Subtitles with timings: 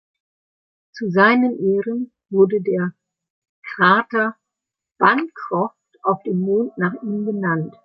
[0.93, 2.91] Zu seinen Ehren wurde der
[3.61, 4.35] Krater
[4.97, 7.75] Bancroft auf dem Mond nach ihm benannt.